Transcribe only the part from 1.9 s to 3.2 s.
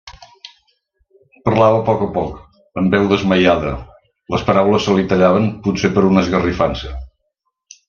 a poc, amb veu